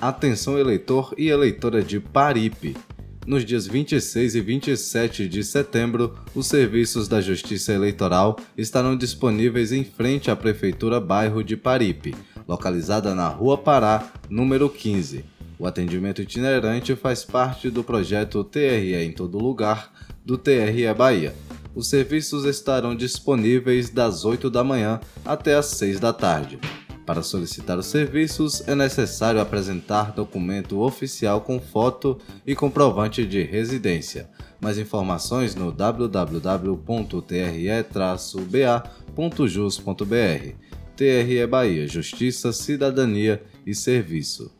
Atenção 0.00 0.56
eleitor 0.56 1.12
e 1.18 1.26
eleitora 1.26 1.82
de 1.82 1.98
Paripe. 1.98 2.76
Nos 3.26 3.44
dias 3.44 3.66
26 3.66 4.36
e 4.36 4.40
27 4.40 5.28
de 5.28 5.42
setembro, 5.42 6.14
os 6.36 6.46
serviços 6.46 7.08
da 7.08 7.20
Justiça 7.20 7.72
Eleitoral 7.72 8.36
estarão 8.56 8.96
disponíveis 8.96 9.72
em 9.72 9.82
frente 9.82 10.30
à 10.30 10.36
Prefeitura 10.36 11.00
Bairro 11.00 11.42
de 11.42 11.56
Paripe, 11.56 12.14
localizada 12.46 13.12
na 13.12 13.26
Rua 13.28 13.58
Pará, 13.58 14.08
número 14.30 14.70
15. 14.70 15.24
O 15.58 15.66
atendimento 15.66 16.22
itinerante 16.22 16.94
faz 16.94 17.24
parte 17.24 17.68
do 17.68 17.82
projeto 17.82 18.44
TRE 18.44 18.94
em 18.94 19.10
Todo 19.10 19.36
Lugar 19.36 19.92
do 20.24 20.38
TRE 20.38 20.94
Bahia. 20.96 21.34
Os 21.74 21.88
serviços 21.88 22.44
estarão 22.44 22.94
disponíveis 22.94 23.90
das 23.90 24.24
8 24.24 24.48
da 24.48 24.62
manhã 24.62 25.00
até 25.24 25.56
as 25.56 25.66
6 25.66 25.98
da 25.98 26.12
tarde. 26.12 26.56
Para 27.08 27.22
solicitar 27.22 27.78
os 27.78 27.86
serviços, 27.86 28.60
é 28.68 28.74
necessário 28.74 29.40
apresentar 29.40 30.12
documento 30.12 30.80
oficial 30.82 31.40
com 31.40 31.58
foto 31.58 32.18
e 32.46 32.54
comprovante 32.54 33.24
de 33.24 33.42
residência. 33.42 34.28
Mais 34.60 34.76
informações 34.76 35.54
no 35.54 35.72
www.tre-ba.jus.br. 35.72 37.64
TRE 40.94 41.46
Bahia 41.46 41.88
Justiça, 41.88 42.52
Cidadania 42.52 43.42
e 43.64 43.74
Serviço. 43.74 44.57